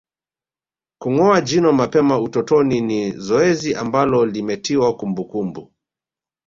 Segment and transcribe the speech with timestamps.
[1.01, 5.71] Kungoa jino mapema utotoni ni zoezi ambalo limetiwa kumbukumbu